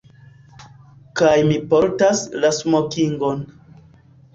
Kaj 1.21 1.35
mi 1.51 1.59
portas 1.75 2.25
la 2.43 2.55
smokingon. 2.65 3.51